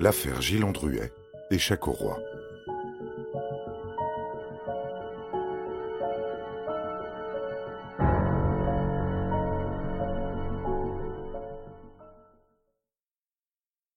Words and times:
L'affaire 0.00 0.42
Gilles 0.42 0.64
Andruet, 0.64 1.12
échec 1.50 1.86
au 1.86 1.92
roi. 1.92 2.18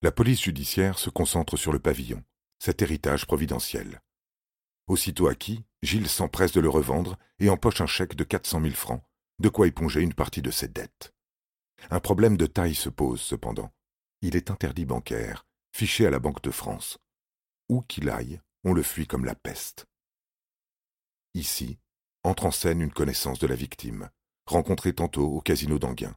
La 0.04 0.12
police 0.12 0.44
judiciaire 0.44 1.00
se 1.00 1.10
concentre 1.10 1.58
sur 1.58 1.74
le 1.74 1.80
pavillon, 1.80 2.24
cet 2.60 2.84
héritage 2.84 3.26
providentiel. 3.26 4.02
Aussitôt 4.86 5.28
acquis, 5.28 5.66
Gilles 5.82 6.08
s'empresse 6.08 6.52
de 6.52 6.62
le 6.62 6.70
revendre 6.70 7.18
et 7.40 7.50
empoche 7.50 7.82
un 7.82 7.88
chèque 7.88 8.16
de 8.16 8.24
400 8.24 8.62
000 8.62 8.76
francs, 8.76 9.04
de 9.40 9.50
quoi 9.50 9.66
éponger 9.66 10.02
une 10.02 10.14
partie 10.14 10.44
de 10.44 10.52
ses 10.52 10.68
dettes. 10.68 11.16
Un 11.90 12.00
problème 12.00 12.38
de 12.38 12.46
taille 12.46 12.76
se 12.76 12.90
pose 12.90 13.20
cependant. 13.20 13.74
Il 14.22 14.36
est 14.36 14.52
interdit 14.52 14.86
bancaire, 14.86 15.47
fiché 15.78 16.08
à 16.08 16.10
la 16.10 16.18
Banque 16.18 16.42
de 16.42 16.50
France. 16.50 16.98
Où 17.70 17.82
qu'il 17.84 18.10
aille, 18.10 18.42
on 18.64 18.74
le 18.74 18.82
fuit 18.82 19.06
comme 19.06 19.26
la 19.26 19.36
peste. 19.36 19.86
Ici, 21.36 21.78
entre 22.24 22.48
en 22.48 22.52
scène 22.52 22.82
une 22.82 22.92
connaissance 22.92 23.38
de 23.38 23.46
la 23.46 23.54
victime, 23.54 24.10
rencontrée 24.48 24.94
tantôt 24.94 25.28
au 25.28 25.40
casino 25.40 25.78
d'Anguin. 25.78 26.16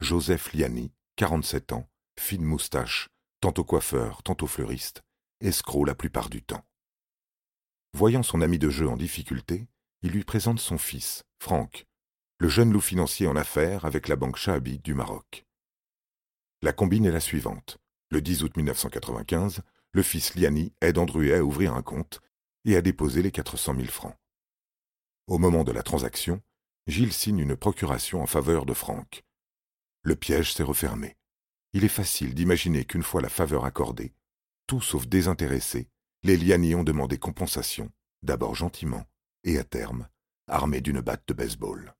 Joseph 0.00 0.54
Liani, 0.54 0.90
47 1.16 1.72
ans, 1.72 1.86
fine 2.18 2.44
moustache, 2.44 3.10
tantôt 3.40 3.62
coiffeur, 3.62 4.22
tantôt 4.22 4.46
fleuriste, 4.46 5.02
escroc 5.40 5.84
la 5.84 5.94
plupart 5.94 6.30
du 6.30 6.42
temps. 6.42 6.64
Voyant 7.92 8.22
son 8.22 8.40
ami 8.40 8.58
de 8.58 8.70
jeu 8.70 8.88
en 8.88 8.96
difficulté, 8.96 9.68
il 10.00 10.12
lui 10.12 10.24
présente 10.24 10.60
son 10.60 10.78
fils, 10.78 11.24
Franck, 11.42 11.84
le 12.38 12.48
jeune 12.48 12.72
loup 12.72 12.80
financier 12.80 13.26
en 13.26 13.36
affaires 13.36 13.84
avec 13.84 14.08
la 14.08 14.16
banque 14.16 14.38
Shahabi 14.38 14.78
du 14.78 14.94
Maroc. 14.94 15.44
La 16.62 16.72
combine 16.72 17.04
est 17.04 17.12
la 17.12 17.20
suivante. 17.20 17.76
Le 18.14 18.22
10 18.22 18.44
août 18.44 18.56
1995, 18.56 19.62
le 19.92 20.02
fils 20.04 20.36
Liani 20.36 20.72
aide 20.80 20.98
Andruet 20.98 21.34
à 21.34 21.44
ouvrir 21.44 21.74
un 21.74 21.82
compte 21.82 22.20
et 22.64 22.76
à 22.76 22.80
déposer 22.80 23.22
les 23.22 23.32
400 23.32 23.74
000 23.74 23.88
francs. 23.88 24.16
Au 25.26 25.38
moment 25.38 25.64
de 25.64 25.72
la 25.72 25.82
transaction, 25.82 26.40
Gilles 26.86 27.12
signe 27.12 27.40
une 27.40 27.56
procuration 27.56 28.22
en 28.22 28.26
faveur 28.26 28.66
de 28.66 28.72
Franck. 28.72 29.24
Le 30.02 30.14
piège 30.14 30.54
s'est 30.54 30.62
refermé 30.62 31.16
il 31.74 31.84
est 31.84 31.88
facile 31.88 32.34
d'imaginer 32.34 32.84
qu'une 32.84 33.02
fois 33.02 33.20
la 33.20 33.28
faveur 33.28 33.64
accordée, 33.64 34.14
tout 34.68 34.80
sauf 34.80 35.08
désintéressé, 35.08 35.88
les 36.22 36.36
Liani 36.36 36.76
ont 36.76 36.84
demandé 36.84 37.18
compensation, 37.18 37.90
d'abord 38.22 38.54
gentiment, 38.54 39.04
et 39.42 39.58
à 39.58 39.64
terme, 39.64 40.08
armés 40.46 40.80
d'une 40.80 41.00
batte 41.00 41.26
de 41.26 41.34
baseball. 41.34 41.96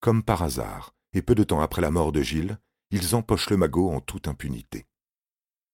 Comme 0.00 0.24
par 0.24 0.42
hasard, 0.42 0.92
et 1.12 1.22
peu 1.22 1.36
de 1.36 1.44
temps 1.44 1.60
après 1.60 1.80
la 1.80 1.92
mort 1.92 2.10
de 2.10 2.20
Gilles, 2.20 2.58
ils 2.90 3.14
empochent 3.14 3.50
le 3.50 3.56
magot 3.56 3.90
en 3.90 4.00
toute 4.00 4.28
impunité. 4.28 4.86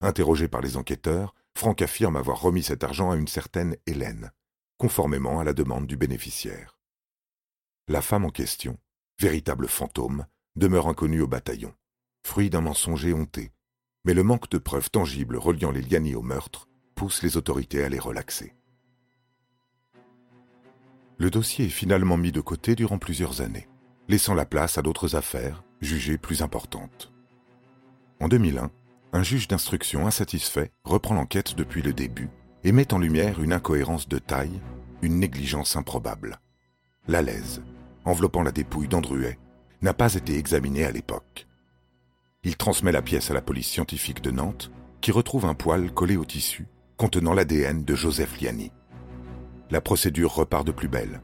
Interrogé 0.00 0.48
par 0.48 0.60
les 0.60 0.76
enquêteurs, 0.76 1.34
Franck 1.56 1.82
affirme 1.82 2.16
avoir 2.16 2.40
remis 2.40 2.62
cet 2.62 2.82
argent 2.84 3.10
à 3.10 3.16
une 3.16 3.28
certaine 3.28 3.76
Hélène, 3.86 4.32
conformément 4.78 5.38
à 5.38 5.44
la 5.44 5.52
demande 5.52 5.86
du 5.86 5.96
bénéficiaire. 5.96 6.78
La 7.88 8.02
femme 8.02 8.24
en 8.24 8.30
question, 8.30 8.78
véritable 9.20 9.68
fantôme, 9.68 10.26
demeure 10.56 10.88
inconnue 10.88 11.20
au 11.20 11.28
bataillon 11.28 11.74
fruit 12.24 12.50
d'un 12.50 12.60
mensonge 12.60 13.04
éhonté, 13.04 13.52
mais 14.04 14.14
le 14.14 14.22
manque 14.22 14.48
de 14.50 14.58
preuves 14.58 14.90
tangibles 14.90 15.36
reliant 15.36 15.70
les 15.70 15.82
Liani 15.82 16.14
au 16.14 16.22
meurtre 16.22 16.68
pousse 16.94 17.22
les 17.22 17.36
autorités 17.36 17.84
à 17.84 17.88
les 17.88 17.98
relaxer. 17.98 18.54
Le 21.18 21.30
dossier 21.30 21.66
est 21.66 21.70
finalement 21.70 22.16
mis 22.16 22.32
de 22.32 22.40
côté 22.40 22.74
durant 22.74 22.98
plusieurs 22.98 23.40
années, 23.40 23.68
laissant 24.12 24.34
la 24.34 24.44
place 24.44 24.76
à 24.76 24.82
d'autres 24.82 25.16
affaires 25.16 25.64
jugées 25.80 26.18
plus 26.18 26.42
importantes. 26.42 27.10
En 28.20 28.28
2001, 28.28 28.70
un 29.14 29.22
juge 29.22 29.48
d'instruction 29.48 30.06
insatisfait 30.06 30.70
reprend 30.84 31.14
l'enquête 31.14 31.54
depuis 31.54 31.80
le 31.80 31.94
début 31.94 32.28
et 32.62 32.72
met 32.72 32.92
en 32.92 32.98
lumière 32.98 33.42
une 33.42 33.54
incohérence 33.54 34.06
de 34.08 34.18
taille, 34.18 34.60
une 35.00 35.18
négligence 35.18 35.76
improbable. 35.76 36.40
La 37.08 37.22
laise, 37.22 37.62
enveloppant 38.04 38.42
la 38.42 38.52
dépouille 38.52 38.86
d'Andruet, 38.86 39.38
n'a 39.80 39.94
pas 39.94 40.12
été 40.12 40.36
examinée 40.36 40.84
à 40.84 40.92
l'époque. 40.92 41.46
Il 42.44 42.58
transmet 42.58 42.92
la 42.92 43.00
pièce 43.00 43.30
à 43.30 43.34
la 43.34 43.40
police 43.40 43.68
scientifique 43.68 44.20
de 44.20 44.30
Nantes, 44.30 44.70
qui 45.00 45.10
retrouve 45.10 45.46
un 45.46 45.54
poil 45.54 45.90
collé 45.90 46.18
au 46.18 46.26
tissu 46.26 46.66
contenant 46.98 47.32
l'ADN 47.32 47.82
de 47.82 47.94
Joseph 47.94 48.42
Liani. 48.42 48.72
La 49.70 49.80
procédure 49.80 50.34
repart 50.34 50.66
de 50.66 50.72
plus 50.72 50.88
belle. 50.88 51.22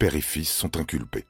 Père 0.00 0.16
et 0.16 0.20
fils 0.20 0.50
sont 0.50 0.76
inculpés. 0.78 1.24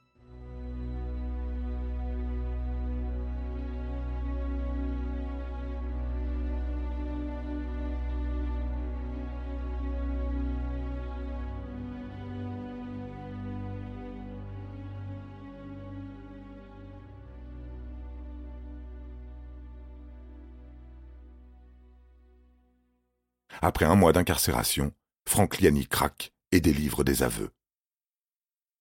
Après 23.61 23.85
un 23.85 23.97
mois 23.97 24.13
d'incarcération, 24.13 24.93
Frank 25.29 25.59
Liani 25.59 25.87
craque 25.87 26.33
et 26.53 26.61
délivre 26.61 27.03
des 27.03 27.23
aveux. 27.23 27.51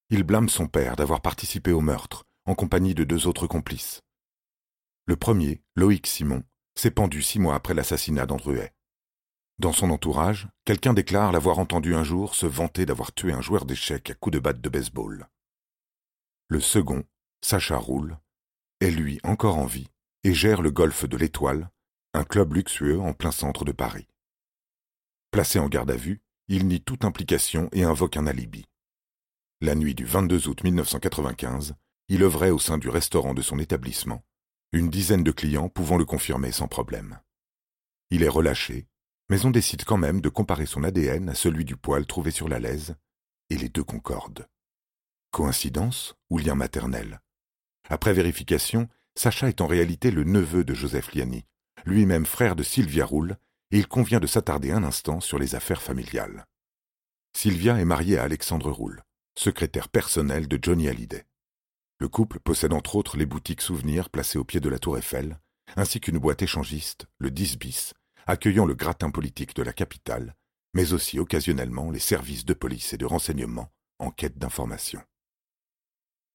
Il 0.10 0.24
blâme 0.24 0.50
son 0.50 0.68
père 0.68 0.96
d'avoir 0.96 1.22
participé 1.22 1.72
au 1.72 1.82
meurtre 1.82 2.26
en 2.46 2.56
compagnie 2.56 2.94
de 2.94 3.04
deux 3.04 3.28
autres 3.28 3.48
complices. 3.48 4.02
Le 5.06 5.16
premier, 5.16 5.62
Loïc 5.76 6.06
Simon, 6.08 6.44
s'est 6.76 6.92
pendu 6.92 7.22
six 7.22 7.40
mois 7.40 7.56
après 7.56 7.74
l'assassinat 7.74 8.26
d'Andruet. 8.26 8.74
Dans 9.58 9.74
son 9.74 9.90
entourage, 9.90 10.48
quelqu'un 10.64 10.94
déclare 10.94 11.32
l'avoir 11.32 11.58
entendu 11.58 11.96
un 11.96 12.04
jour 12.04 12.36
se 12.36 12.46
vanter 12.46 12.86
d'avoir 12.86 13.12
tué 13.12 13.34
un 13.34 13.42
joueur 13.42 13.66
d'échecs 13.66 14.12
à 14.12 14.14
coups 14.14 14.36
de 14.36 14.40
batte 14.40 14.62
de 14.62 14.70
baseball. 14.70 15.28
Le 16.50 16.60
second, 16.60 17.04
Sacha 17.42 17.78
Roule, 17.78 18.18
est 18.80 18.92
lui 18.92 19.20
encore 19.24 19.58
en 19.58 19.66
vie 19.66 19.90
et 20.24 20.34
gère 20.34 20.62
le 20.62 20.70
golfe 20.70 21.06
de 21.06 21.18
l'Étoile, 21.18 21.72
un 22.14 22.24
club 22.24 22.54
luxueux 22.54 23.00
en 23.00 23.14
plein 23.14 23.32
centre 23.32 23.66
de 23.66 23.72
Paris. 23.72 24.08
Placé 25.38 25.60
en 25.60 25.70
garde 25.70 25.92
à 25.92 25.96
vue, 25.96 26.20
il 26.48 26.66
nie 26.66 26.82
toute 26.82 27.06
implication 27.06 27.70
et 27.72 27.84
invoque 27.84 28.18
un 28.18 28.26
alibi. 28.26 28.66
La 29.62 29.76
nuit 29.76 29.94
du 29.94 30.04
22 30.04 30.48
août 30.48 30.64
1995, 30.64 31.76
il 32.10 32.24
œuvrait 32.24 32.50
au 32.50 32.58
sein 32.58 32.80
du 32.80 32.90
restaurant 32.90 33.36
de 33.36 33.44
son 33.44 33.60
établissement, 33.60 34.26
une 34.72 34.90
dizaine 34.90 35.24
de 35.24 35.30
clients 35.30 35.70
pouvant 35.70 36.00
le 36.00 36.06
confirmer 36.06 36.52
sans 36.52 36.68
problème. 36.68 37.20
Il 38.10 38.24
est 38.24 38.28
relâché, 38.28 38.88
mais 39.30 39.46
on 39.46 39.52
décide 39.52 39.86
quand 39.86 39.98
même 39.98 40.22
de 40.22 40.30
comparer 40.30 40.66
son 40.66 40.84
ADN 40.84 41.30
à 41.30 41.36
celui 41.36 41.66
du 41.66 41.78
poil 41.78 42.08
trouvé 42.08 42.32
sur 42.32 42.50
la 42.50 42.58
laise, 42.58 42.96
et 43.52 43.58
les 43.58 43.70
deux 43.70 43.84
concordent. 43.84 44.48
Coïncidence 45.30 46.16
ou 46.32 46.40
lien 46.40 46.56
maternel? 46.56 47.22
Après 47.90 48.14
vérification, 48.14 48.90
Sacha 49.14 49.50
est 49.50 49.62
en 49.62 49.68
réalité 49.68 50.10
le 50.10 50.24
neveu 50.24 50.64
de 50.64 50.74
Joseph 50.74 51.14
Liani, 51.14 51.46
lui-même 51.86 52.26
frère 52.26 52.56
de 52.56 52.64
Sylvia 52.64 53.06
Roule, 53.06 53.38
il 53.72 53.88
convient 53.88 54.20
de 54.20 54.28
s'attarder 54.28 54.72
un 54.72 54.84
instant 54.84 55.20
sur 55.20 55.40
les 55.40 55.56
affaires 55.56 55.82
familiales. 55.82 56.46
Sylvia 57.36 57.80
est 57.80 57.86
mariée 57.86 58.18
à 58.18 58.24
Alexandre 58.24 58.72
Roule, 58.72 59.04
secrétaire 59.36 59.90
personnel 59.90 60.48
de 60.48 60.58
Johnny 60.62 60.88
Hallyday. 60.88 61.26
Le 62.00 62.08
couple 62.08 62.40
possède 62.40 62.74
entre 62.74 62.96
autres 62.96 63.18
les 63.18 63.26
boutiques 63.26 63.62
souvenirs 63.62 64.10
placées 64.10 64.38
au 64.38 64.44
pied 64.44 64.60
de 64.60 64.70
la 64.70 64.80
tour 64.80 64.98
Eiffel, 64.98 65.40
ainsi 65.76 66.00
qu'une 66.00 66.18
boîte 66.18 66.42
échangiste, 66.42 67.08
le 67.18 67.30
10 67.30 67.58
bis, 67.58 67.94
accueillant 68.26 68.66
le 68.66 68.76
gratin 68.76 69.10
politique 69.10 69.56
de 69.56 69.64
la 69.64 69.74
capitale, 69.74 70.36
mais 70.74 70.94
aussi 70.94 71.20
occasionnellement 71.20 71.92
les 71.92 72.00
services 72.00 72.46
de 72.46 72.54
police 72.54 72.94
et 72.94 72.98
de 72.98 73.06
renseignement 73.06 73.72
en 74.00 74.12
quête 74.12 74.38
d'informations. 74.38 75.04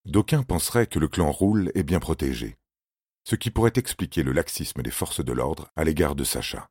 D'aucuns 0.04 0.42
penseraient 0.42 0.88
que 0.88 0.98
le 0.98 1.08
clan 1.08 1.30
Roule 1.30 1.70
est 1.74 1.84
bien 1.84 2.00
protégé, 2.00 2.58
ce 3.24 3.36
qui 3.36 3.50
pourrait 3.50 3.72
expliquer 3.76 4.22
le 4.22 4.32
laxisme 4.32 4.82
des 4.82 4.90
forces 4.90 5.24
de 5.24 5.32
l'ordre 5.32 5.70
à 5.76 5.84
l'égard 5.84 6.16
de 6.16 6.24
Sacha. 6.24 6.68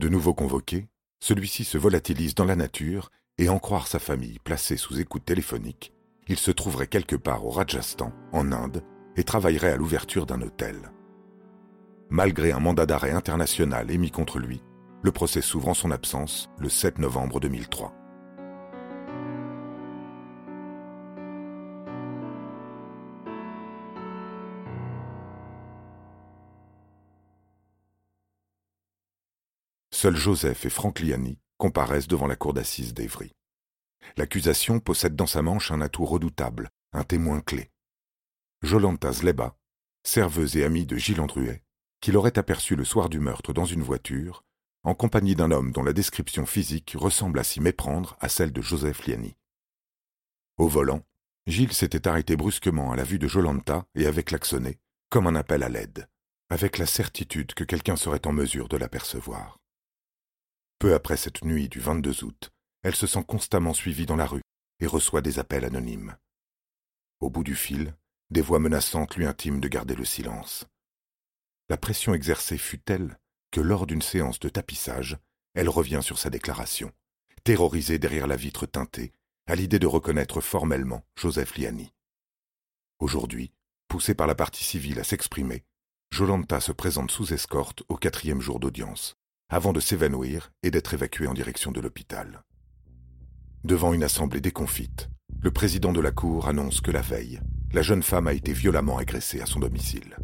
De 0.00 0.08
nouveau 0.08 0.32
convoqué, 0.32 0.88
celui-ci 1.18 1.62
se 1.62 1.76
volatilise 1.76 2.34
dans 2.34 2.46
la 2.46 2.56
nature 2.56 3.10
et 3.36 3.50
en 3.50 3.58
croire 3.58 3.86
sa 3.86 3.98
famille 3.98 4.38
placée 4.38 4.78
sous 4.78 4.98
écoute 4.98 5.26
téléphonique, 5.26 5.92
il 6.26 6.38
se 6.38 6.50
trouverait 6.50 6.86
quelque 6.86 7.16
part 7.16 7.44
au 7.44 7.50
Rajasthan, 7.50 8.10
en 8.32 8.50
Inde, 8.50 8.82
et 9.16 9.24
travaillerait 9.24 9.72
à 9.72 9.76
l'ouverture 9.76 10.24
d'un 10.24 10.40
hôtel. 10.40 10.90
Malgré 12.08 12.50
un 12.50 12.60
mandat 12.60 12.86
d'arrêt 12.86 13.10
international 13.10 13.90
émis 13.90 14.10
contre 14.10 14.38
lui, 14.38 14.62
le 15.02 15.12
procès 15.12 15.42
s'ouvre 15.42 15.68
en 15.68 15.74
son 15.74 15.90
absence 15.90 16.48
le 16.58 16.70
7 16.70 16.98
novembre 16.98 17.38
2003. 17.38 17.92
Seuls 30.02 30.16
Joseph 30.16 30.64
et 30.64 30.70
Franck 30.70 31.00
Liani 31.00 31.38
comparaissent 31.58 32.08
devant 32.08 32.26
la 32.26 32.34
cour 32.34 32.54
d'assises 32.54 32.94
d'Evry. 32.94 33.34
L'accusation 34.16 34.80
possède 34.80 35.14
dans 35.14 35.26
sa 35.26 35.42
manche 35.42 35.70
un 35.72 35.82
atout 35.82 36.06
redoutable, 36.06 36.70
un 36.94 37.04
témoin 37.04 37.42
clé. 37.42 37.70
Jolanta 38.62 39.12
Zleba, 39.12 39.58
serveuse 40.02 40.56
et 40.56 40.64
amie 40.64 40.86
de 40.86 40.96
Gilles 40.96 41.20
Andruet, 41.20 41.62
qu'il 42.00 42.16
aurait 42.16 42.38
aperçu 42.38 42.76
le 42.76 42.84
soir 42.86 43.10
du 43.10 43.20
meurtre 43.20 43.52
dans 43.52 43.66
une 43.66 43.82
voiture, 43.82 44.42
en 44.84 44.94
compagnie 44.94 45.34
d'un 45.34 45.50
homme 45.50 45.70
dont 45.70 45.82
la 45.82 45.92
description 45.92 46.46
physique 46.46 46.94
ressemble 46.96 47.38
à 47.38 47.44
s'y 47.44 47.60
méprendre 47.60 48.16
à 48.20 48.30
celle 48.30 48.54
de 48.54 48.62
Joseph 48.62 49.06
Liani. 49.06 49.36
Au 50.56 50.66
volant, 50.66 51.04
Gilles 51.46 51.74
s'était 51.74 52.08
arrêté 52.08 52.36
brusquement 52.36 52.90
à 52.90 52.96
la 52.96 53.04
vue 53.04 53.18
de 53.18 53.28
Jolanta 53.28 53.84
et 53.94 54.06
avait 54.06 54.22
klaxonné, 54.22 54.78
comme 55.10 55.26
un 55.26 55.34
appel 55.34 55.62
à 55.62 55.68
l'aide, 55.68 56.08
avec 56.48 56.78
la 56.78 56.86
certitude 56.86 57.52
que 57.52 57.64
quelqu'un 57.64 57.96
serait 57.96 58.26
en 58.26 58.32
mesure 58.32 58.68
de 58.68 58.78
l'apercevoir. 58.78 59.59
Peu 60.80 60.94
après 60.94 61.18
cette 61.18 61.44
nuit 61.44 61.68
du 61.68 61.78
22 61.78 62.24
août, 62.24 62.52
elle 62.82 62.94
se 62.94 63.06
sent 63.06 63.22
constamment 63.28 63.74
suivie 63.74 64.06
dans 64.06 64.16
la 64.16 64.24
rue 64.24 64.40
et 64.80 64.86
reçoit 64.86 65.20
des 65.20 65.38
appels 65.38 65.66
anonymes. 65.66 66.16
Au 67.20 67.28
bout 67.28 67.44
du 67.44 67.54
fil, 67.54 67.94
des 68.30 68.40
voix 68.40 68.60
menaçantes 68.60 69.14
lui 69.16 69.26
intiment 69.26 69.58
de 69.58 69.68
garder 69.68 69.94
le 69.94 70.06
silence. 70.06 70.64
La 71.68 71.76
pression 71.76 72.14
exercée 72.14 72.56
fut 72.56 72.78
telle 72.78 73.18
que 73.50 73.60
lors 73.60 73.86
d'une 73.86 74.00
séance 74.00 74.40
de 74.40 74.48
tapissage, 74.48 75.18
elle 75.52 75.68
revient 75.68 76.00
sur 76.02 76.18
sa 76.18 76.30
déclaration, 76.30 76.90
terrorisée 77.44 77.98
derrière 77.98 78.26
la 78.26 78.36
vitre 78.36 78.64
teintée, 78.64 79.12
à 79.46 79.56
l'idée 79.56 79.80
de 79.80 79.86
reconnaître 79.86 80.40
formellement 80.40 81.04
Joseph 81.14 81.58
Liani. 81.58 81.92
Aujourd'hui, 83.00 83.52
poussée 83.86 84.14
par 84.14 84.26
la 84.26 84.34
partie 84.34 84.64
civile 84.64 84.98
à 84.98 85.04
s'exprimer, 85.04 85.62
Jolanta 86.10 86.58
se 86.58 86.72
présente 86.72 87.10
sous 87.10 87.34
escorte 87.34 87.82
au 87.88 87.98
quatrième 87.98 88.40
jour 88.40 88.60
d'audience, 88.60 89.19
avant 89.50 89.72
de 89.72 89.80
s'évanouir 89.80 90.52
et 90.62 90.70
d'être 90.70 90.94
évacuée 90.94 91.26
en 91.26 91.34
direction 91.34 91.72
de 91.72 91.80
l'hôpital. 91.80 92.42
Devant 93.64 93.92
une 93.92 94.04
assemblée 94.04 94.40
déconfite, 94.40 95.10
le 95.42 95.50
président 95.50 95.92
de 95.92 96.00
la 96.00 96.12
Cour 96.12 96.48
annonce 96.48 96.80
que 96.80 96.90
la 96.90 97.02
veille, 97.02 97.40
la 97.72 97.82
jeune 97.82 98.02
femme 98.02 98.26
a 98.26 98.32
été 98.32 98.52
violemment 98.52 98.96
agressée 98.96 99.40
à 99.40 99.46
son 99.46 99.60
domicile. 99.60 100.16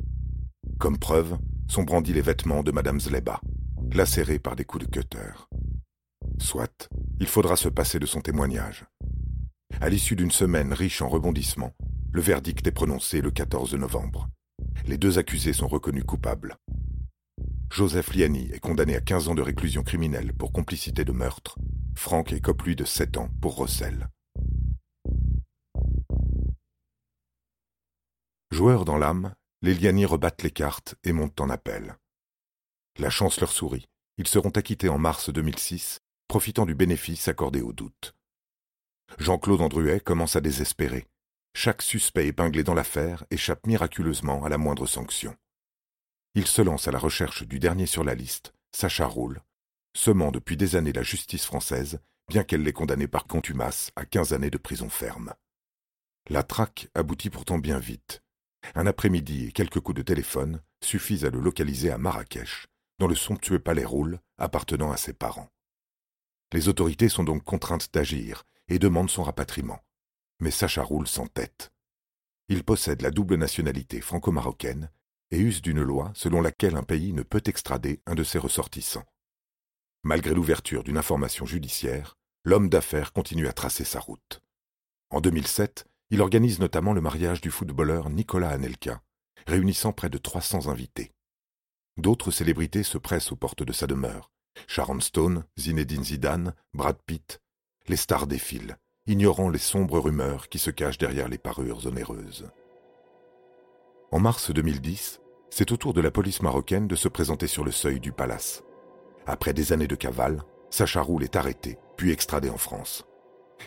Comme 0.78 0.98
preuve, 0.98 1.38
sont 1.68 1.82
brandis 1.82 2.12
les 2.12 2.22
vêtements 2.22 2.62
de 2.62 2.72
Madame 2.72 3.00
Zleba, 3.00 3.40
lacérés 3.92 4.38
par 4.38 4.56
des 4.56 4.64
coups 4.64 4.86
de 4.86 4.90
cutter. 4.90 5.32
Soit, 6.38 6.88
il 7.20 7.26
faudra 7.26 7.56
se 7.56 7.68
passer 7.68 7.98
de 7.98 8.06
son 8.06 8.20
témoignage. 8.20 8.84
À 9.80 9.88
l'issue 9.88 10.16
d'une 10.16 10.30
semaine 10.30 10.72
riche 10.72 11.02
en 11.02 11.08
rebondissements, 11.08 11.74
le 12.12 12.20
verdict 12.20 12.66
est 12.66 12.72
prononcé 12.72 13.20
le 13.20 13.30
14 13.30 13.74
novembre. 13.74 14.28
Les 14.86 14.98
deux 14.98 15.18
accusés 15.18 15.52
sont 15.52 15.68
reconnus 15.68 16.04
coupables. 16.04 16.56
Joseph 17.70 18.14
Liani 18.14 18.50
est 18.52 18.60
condamné 18.60 18.96
à 18.96 19.00
15 19.00 19.28
ans 19.28 19.34
de 19.34 19.42
réclusion 19.42 19.82
criminelle 19.82 20.32
pour 20.32 20.52
complicité 20.52 21.04
de 21.04 21.12
meurtre. 21.12 21.58
Franck 21.96 22.32
écope 22.32 22.62
lui 22.62 22.76
de 22.76 22.84
7 22.84 23.16
ans 23.18 23.28
pour 23.40 23.56
recel. 23.56 24.08
Joueurs 28.50 28.84
dans 28.84 28.96
l'âme, 28.96 29.34
les 29.62 29.74
Liani 29.74 30.06
rebattent 30.06 30.42
les 30.42 30.50
cartes 30.50 30.94
et 31.04 31.12
montent 31.12 31.40
en 31.40 31.50
appel. 31.50 31.96
La 32.98 33.10
chance 33.10 33.40
leur 33.40 33.52
sourit. 33.52 33.86
Ils 34.16 34.28
seront 34.28 34.50
acquittés 34.50 34.88
en 34.88 34.98
mars 34.98 35.28
2006, 35.28 36.00
profitant 36.28 36.64
du 36.64 36.74
bénéfice 36.74 37.28
accordé 37.28 37.60
au 37.60 37.72
doute. 37.72 38.14
Jean-Claude 39.18 39.60
Andruet 39.60 40.00
commence 40.00 40.36
à 40.36 40.40
désespérer. 40.40 41.06
Chaque 41.54 41.82
suspect 41.82 42.26
épinglé 42.26 42.64
dans 42.64 42.74
l'affaire 42.74 43.24
échappe 43.30 43.66
miraculeusement 43.66 44.44
à 44.44 44.48
la 44.48 44.58
moindre 44.58 44.86
sanction. 44.86 45.36
Il 46.36 46.46
se 46.46 46.60
lance 46.60 46.86
à 46.86 46.90
la 46.90 46.98
recherche 46.98 47.44
du 47.44 47.58
dernier 47.58 47.86
sur 47.86 48.04
la 48.04 48.14
liste, 48.14 48.52
Sacha 48.70 49.06
Roule, 49.06 49.40
semant 49.96 50.30
depuis 50.30 50.58
des 50.58 50.76
années 50.76 50.92
la 50.92 51.02
justice 51.02 51.46
française, 51.46 51.98
bien 52.28 52.44
qu'elle 52.44 52.62
l'ait 52.62 52.74
condamné 52.74 53.08
par 53.08 53.26
contumace 53.26 53.90
à 53.96 54.04
quinze 54.04 54.34
années 54.34 54.50
de 54.50 54.58
prison 54.58 54.90
ferme. 54.90 55.32
La 56.28 56.42
traque 56.42 56.90
aboutit 56.94 57.30
pourtant 57.30 57.58
bien 57.58 57.78
vite. 57.78 58.22
Un 58.74 58.86
après-midi 58.86 59.46
et 59.46 59.52
quelques 59.52 59.80
coups 59.80 59.96
de 59.96 60.02
téléphone 60.02 60.60
suffisent 60.84 61.24
à 61.24 61.30
le 61.30 61.40
localiser 61.40 61.90
à 61.90 61.96
Marrakech, 61.96 62.66
dans 62.98 63.06
le 63.06 63.14
somptueux 63.14 63.58
palais 63.58 63.86
Roule 63.86 64.20
appartenant 64.36 64.92
à 64.92 64.98
ses 64.98 65.14
parents. 65.14 65.48
Les 66.52 66.68
autorités 66.68 67.08
sont 67.08 67.24
donc 67.24 67.44
contraintes 67.44 67.94
d'agir 67.94 68.44
et 68.68 68.78
demandent 68.78 69.08
son 69.08 69.22
rapatriement. 69.22 69.80
Mais 70.40 70.50
Sacha 70.50 70.82
Roule 70.82 71.08
s'entête. 71.08 71.72
Il 72.50 72.62
possède 72.62 73.00
la 73.00 73.10
double 73.10 73.36
nationalité 73.36 74.02
franco-marocaine 74.02 74.90
et 75.30 75.38
use 75.38 75.62
d'une 75.62 75.82
loi 75.82 76.12
selon 76.14 76.40
laquelle 76.40 76.76
un 76.76 76.82
pays 76.82 77.12
ne 77.12 77.22
peut 77.22 77.42
extrader 77.46 78.00
un 78.06 78.14
de 78.14 78.24
ses 78.24 78.38
ressortissants. 78.38 79.04
Malgré 80.02 80.34
l'ouverture 80.34 80.84
d'une 80.84 80.98
information 80.98 81.46
judiciaire, 81.46 82.16
l'homme 82.44 82.68
d'affaires 82.68 83.12
continue 83.12 83.48
à 83.48 83.52
tracer 83.52 83.84
sa 83.84 83.98
route. 83.98 84.40
En 85.10 85.20
2007, 85.20 85.86
il 86.10 86.20
organise 86.20 86.60
notamment 86.60 86.92
le 86.92 87.00
mariage 87.00 87.40
du 87.40 87.50
footballeur 87.50 88.10
Nicolas 88.10 88.50
Anelka, 88.50 89.02
réunissant 89.46 89.92
près 89.92 90.08
de 90.08 90.18
300 90.18 90.68
invités. 90.68 91.12
D'autres 91.96 92.30
célébrités 92.30 92.82
se 92.82 92.98
pressent 92.98 93.32
aux 93.32 93.36
portes 93.36 93.62
de 93.62 93.72
sa 93.72 93.86
demeure. 93.86 94.30
Sharon 94.68 95.00
Stone, 95.00 95.44
Zinedine 95.58 96.04
Zidane, 96.04 96.54
Brad 96.74 96.98
Pitt. 97.06 97.40
Les 97.88 97.96
stars 97.96 98.26
défilent, 98.26 98.76
ignorant 99.06 99.48
les 99.48 99.58
sombres 99.58 99.98
rumeurs 99.98 100.48
qui 100.48 100.58
se 100.58 100.70
cachent 100.70 100.98
derrière 100.98 101.28
les 101.28 101.38
parures 101.38 101.86
onéreuses. 101.86 102.48
En 104.12 104.20
mars 104.20 104.52
2010, 104.52 105.20
c'est 105.50 105.72
au 105.72 105.76
tour 105.76 105.92
de 105.92 106.00
la 106.00 106.12
police 106.12 106.40
marocaine 106.40 106.86
de 106.86 106.94
se 106.94 107.08
présenter 107.08 107.48
sur 107.48 107.64
le 107.64 107.72
seuil 107.72 107.98
du 107.98 108.12
palace. 108.12 108.62
Après 109.26 109.52
des 109.52 109.72
années 109.72 109.88
de 109.88 109.96
cavale, 109.96 110.42
Sacha 110.70 111.02
Roule 111.02 111.24
est 111.24 111.34
arrêté, 111.34 111.76
puis 111.96 112.12
extradé 112.12 112.48
en 112.48 112.56
France. 112.56 113.04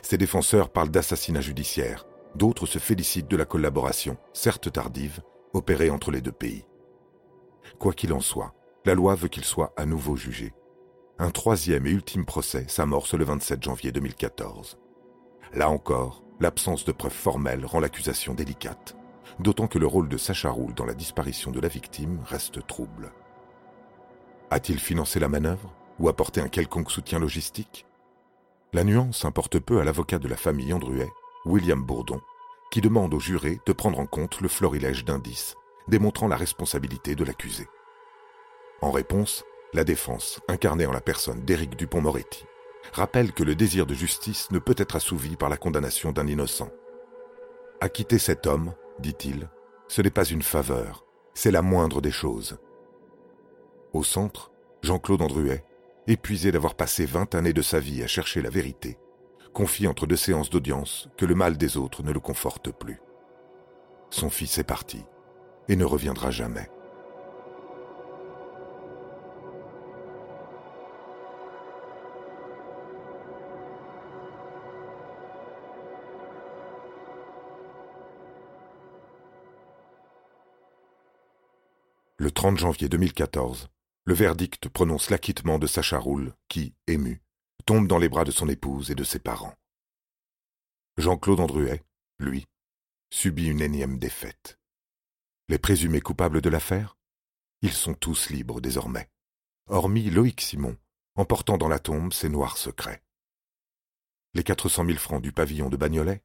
Ses 0.02 0.18
défenseurs 0.18 0.70
parlent 0.70 0.92
d'assassinat 0.92 1.42
judiciaire, 1.42 2.06
d'autres 2.36 2.68
se 2.68 2.80
félicitent 2.80 3.30
de 3.30 3.36
la 3.36 3.46
collaboration, 3.46 4.18
certes 4.32 4.72
tardive, 4.72 5.22
opérée 5.54 5.90
entre 5.90 6.12
les 6.12 6.22
deux 6.22 6.32
pays. 6.32 6.66
Quoi 7.78 7.94
qu'il 7.94 8.14
en 8.14 8.22
soit, 8.22 8.54
la 8.86 8.96
loi 8.96 9.16
veut 9.16 9.28
qu'il 9.28 9.44
soit 9.44 9.74
à 9.76 9.86
nouveau 9.86 10.16
jugé. 10.16 10.54
Un 11.18 11.32
troisième 11.32 11.86
et 11.86 11.92
ultime 11.92 12.26
procès 12.26 12.64
s'amorce 12.70 13.14
le 13.14 13.26
27 13.26 13.62
janvier 13.62 13.92
2014. 13.92 14.78
Là 15.54 15.70
encore, 15.70 16.24
l'absence 16.40 16.86
de 16.86 16.94
preuves 16.94 17.12
formelles 17.12 17.66
rend 17.66 17.82
l'accusation 17.82 18.34
délicate, 18.34 18.96
d'autant 19.40 19.68
que 19.68 19.80
le 19.80 19.88
rôle 19.88 20.10
de 20.10 20.18
Sacha 20.18 20.50
Roule 20.50 20.74
dans 20.74 20.86
la 20.86 20.94
disparition 20.94 21.52
de 21.52 21.60
la 21.60 21.68
victime 21.68 22.20
reste 22.26 22.66
trouble. 22.68 23.12
A-t-il 24.52 24.80
financé 24.80 25.20
la 25.20 25.30
manœuvre 25.30 25.74
ou 26.00 26.10
apporté 26.10 26.42
un 26.42 26.48
quelconque 26.48 26.92
soutien 26.92 27.20
logistique? 27.20 27.86
La 28.74 28.84
nuance 28.84 29.26
importe 29.26 29.60
peu 29.60 29.80
à 29.80 29.84
l'avocat 29.84 30.20
de 30.20 30.28
la 30.28 30.38
famille 30.38 30.74
Andruet, 30.74 31.10
William 31.46 31.84
Bourdon, 31.84 32.22
qui 32.72 32.82
demande 32.82 33.14
aux 33.14 33.20
jurés 33.20 33.60
de 33.66 33.74
prendre 33.74 34.00
en 34.00 34.06
compte 34.06 34.42
le 34.42 34.48
florilège 34.48 35.06
d'indices 35.06 35.56
démontrant 35.88 36.28
la 36.28 36.36
responsabilité 36.36 37.16
de 37.16 37.24
l'accusé. 37.24 37.68
En 38.82 38.92
réponse, 38.92 39.44
la 39.74 39.84
défense, 39.84 40.40
incarnée 40.48 40.86
en 40.86 40.92
la 40.92 41.02
personne 41.02 41.42
d'Éric 41.42 41.76
Dupont-Moretti, 41.76 42.46
rappelle 42.94 43.34
que 43.34 43.44
le 43.44 43.56
désir 43.56 43.86
de 43.86 43.94
justice 43.94 44.50
ne 44.52 44.60
peut 44.60 44.76
être 44.78 44.96
assouvi 44.96 45.36
par 45.36 45.50
la 45.50 45.58
condamnation 45.58 46.12
d'un 46.12 46.28
innocent. 46.28 46.70
Acquitter 47.82 48.20
cet 48.20 48.48
homme, 48.48 48.74
dit-il, 49.00 49.50
ce 49.88 50.02
n'est 50.02 50.10
pas 50.10 50.26
une 50.26 50.42
faveur, 50.42 51.06
c'est 51.34 51.52
la 51.52 51.62
moindre 51.62 52.02
des 52.02 52.12
choses. 52.12 52.58
Au 53.94 54.04
centre, 54.04 54.52
Jean-Claude 54.84 55.22
Andruet, 55.22 55.66
épuisé 56.08 56.52
d'avoir 56.52 56.76
passé 56.76 57.06
vingt 57.06 57.34
années 57.36 57.54
de 57.54 57.62
sa 57.62 57.80
vie 57.80 58.04
à 58.04 58.08
chercher 58.08 58.42
la 58.42 58.50
vérité, 58.50 58.98
confie 59.54 59.88
entre 59.88 60.06
deux 60.06 60.16
séances 60.16 60.50
d'audience 60.50 61.10
que 61.18 61.26
le 61.26 61.36
mal 61.36 61.58
des 61.58 61.78
autres 61.78 62.04
ne 62.04 62.12
le 62.12 62.20
conforte 62.20 62.72
plus. 62.72 63.02
Son 64.10 64.30
fils 64.30 64.58
est 64.58 64.64
parti 64.64 65.04
et 65.68 65.76
ne 65.76 65.86
reviendra 65.86 66.32
jamais. 66.32 66.70
Le 82.22 82.32
30 82.32 82.58
janvier 82.58 82.90
2014, 82.90 83.70
le 84.04 84.14
verdict 84.14 84.68
prononce 84.68 85.10
l'acquittement 85.10 85.58
de 85.58 85.68
Sacha 85.68 85.98
Roule, 85.98 86.36
qui, 86.50 86.76
ému, 86.86 87.22
tombe 87.66 87.88
dans 87.88 87.98
les 87.98 88.10
bras 88.10 88.26
de 88.26 88.32
son 88.32 88.50
épouse 88.50 88.92
et 88.92 88.96
de 88.96 89.06
ses 89.06 89.20
parents. 89.20 89.56
Jean-Claude 90.98 91.40
Andruet, 91.40 91.82
lui, 92.20 92.46
subit 93.10 93.48
une 93.48 93.62
énième 93.62 94.00
défaite. 94.00 94.60
Les 95.48 95.60
présumés 95.60 96.02
coupables 96.02 96.42
de 96.42 96.50
l'affaire? 96.50 96.98
Ils 97.62 97.72
sont 97.72 97.94
tous 97.94 98.30
libres 98.30 98.60
désormais, 98.60 99.10
hormis 99.68 100.10
Loïc 100.10 100.42
Simon, 100.42 100.76
emportant 101.16 101.58
dans 101.58 101.70
la 101.70 101.80
tombe 101.80 102.12
ses 102.12 102.28
noirs 102.28 102.58
secrets. 102.58 103.02
Les 104.34 104.44
400 104.44 104.88
000 104.88 104.98
francs 104.98 105.22
du 105.22 105.32
pavillon 105.32 105.70
de 105.70 105.78
Bagnolet? 105.78 106.22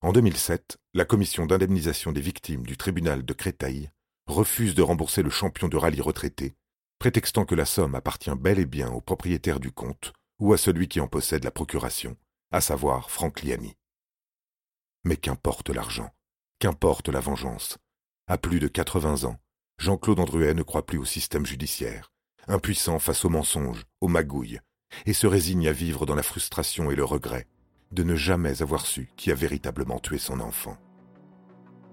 En 0.00 0.12
2007, 0.12 0.78
la 0.92 1.04
commission 1.04 1.44
d'indemnisation 1.44 2.12
des 2.12 2.20
victimes 2.20 2.64
du 2.64 2.76
tribunal 2.76 3.24
de 3.24 3.32
Créteil 3.32 3.90
refuse 4.26 4.74
de 4.74 4.82
rembourser 4.82 5.22
le 5.22 5.30
champion 5.30 5.68
de 5.68 5.76
rallye 5.76 6.00
retraité, 6.00 6.54
prétextant 6.98 7.44
que 7.44 7.54
la 7.54 7.64
somme 7.64 7.94
appartient 7.94 8.34
bel 8.36 8.58
et 8.58 8.66
bien 8.66 8.90
au 8.90 9.00
propriétaire 9.00 9.60
du 9.60 9.72
compte 9.72 10.12
ou 10.40 10.52
à 10.52 10.58
celui 10.58 10.88
qui 10.88 11.00
en 11.00 11.08
possède 11.08 11.44
la 11.44 11.50
procuration, 11.50 12.16
à 12.50 12.60
savoir 12.60 13.10
Franck 13.10 13.42
Liani. 13.42 13.76
Mais 15.04 15.16
qu'importe 15.16 15.70
l'argent, 15.70 16.10
qu'importe 16.58 17.08
la 17.08 17.20
vengeance. 17.20 17.78
À 18.26 18.38
plus 18.38 18.58
de 18.58 18.68
80 18.68 19.24
ans, 19.24 19.38
Jean-Claude 19.78 20.20
Andruet 20.20 20.54
ne 20.54 20.62
croit 20.62 20.86
plus 20.86 20.98
au 20.98 21.04
système 21.04 21.46
judiciaire, 21.46 22.12
impuissant 22.48 22.98
face 22.98 23.24
aux 23.24 23.28
mensonges, 23.28 23.84
aux 24.00 24.08
magouilles, 24.08 24.60
et 25.06 25.12
se 25.12 25.26
résigne 25.26 25.68
à 25.68 25.72
vivre 25.72 26.06
dans 26.06 26.14
la 26.14 26.22
frustration 26.22 26.90
et 26.90 26.96
le 26.96 27.04
regret 27.04 27.46
de 27.92 28.02
ne 28.02 28.16
jamais 28.16 28.60
avoir 28.60 28.86
su 28.86 29.08
qui 29.16 29.30
a 29.30 29.34
véritablement 29.34 30.00
tué 30.00 30.18
son 30.18 30.40
enfant. 30.40 30.76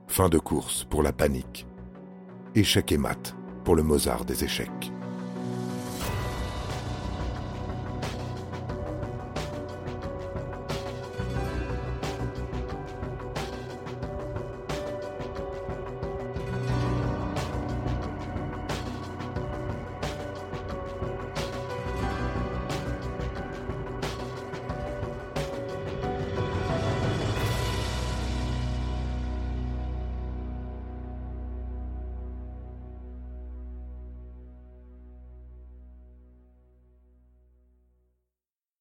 Fin 0.08 0.30
de 0.30 0.40
course 0.40 0.84
pour 0.86 1.04
la 1.04 1.14
panique. 1.14 1.68
Échec 2.54 2.92
et 2.92 2.98
mat 2.98 3.34
pour 3.64 3.78
le 3.78 3.84
Mozart 3.84 4.26
des 4.26 4.44
échecs. 4.44 4.92